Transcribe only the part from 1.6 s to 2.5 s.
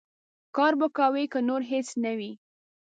هېڅ نه وي.